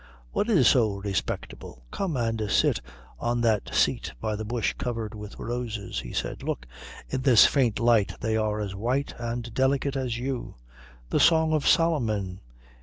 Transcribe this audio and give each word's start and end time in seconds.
"What 0.31 0.49
is 0.49 0.67
so 0.67 0.95
respectable? 0.95 1.83
Come 1.91 2.17
and 2.17 2.49
sit 2.49 2.81
on 3.19 3.41
that 3.41 3.71
seat 3.71 4.13
by 4.19 4.35
the 4.35 4.43
bush 4.43 4.73
covered 4.75 5.13
with 5.13 5.37
roses," 5.37 5.99
he 5.99 6.11
said. 6.11 6.41
"Look 6.41 6.65
in 7.07 7.21
this 7.21 7.45
faint 7.45 7.79
light 7.79 8.15
they 8.19 8.35
are 8.35 8.59
as 8.59 8.73
white 8.73 9.13
and 9.19 9.53
delicate 9.53 9.95
as 9.95 10.17
you." 10.17 10.55
"The 11.11 11.19
Song 11.19 11.53
of 11.53 11.67
Solomon. 11.67 12.39